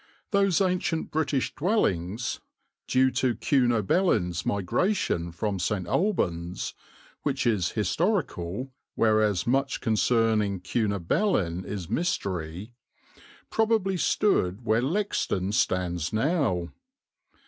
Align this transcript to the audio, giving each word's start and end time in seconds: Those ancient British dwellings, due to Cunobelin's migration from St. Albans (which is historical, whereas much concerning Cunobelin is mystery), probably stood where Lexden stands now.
Those 0.31 0.61
ancient 0.61 1.11
British 1.11 1.53
dwellings, 1.53 2.39
due 2.87 3.11
to 3.11 3.35
Cunobelin's 3.35 4.47
migration 4.47 5.31
from 5.31 5.59
St. 5.59 5.85
Albans 5.85 6.73
(which 7.21 7.45
is 7.45 7.73
historical, 7.73 8.71
whereas 8.95 9.45
much 9.45 9.79
concerning 9.79 10.59
Cunobelin 10.59 11.63
is 11.65 11.87
mystery), 11.87 12.73
probably 13.51 13.95
stood 13.95 14.65
where 14.65 14.81
Lexden 14.81 15.53
stands 15.53 16.11
now. 16.11 16.73